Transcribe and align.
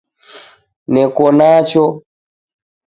Neko 0.93 1.25
nacho. 1.37 1.85